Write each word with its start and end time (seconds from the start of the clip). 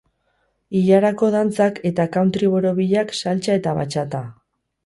Ilarako 0.79 1.29
dantzak 1.35 1.77
eta 1.91 2.07
country 2.17 2.51
borobilak, 2.57 3.15
saltsa 3.21 3.59
eta 3.63 3.75
batxata. 3.83 4.25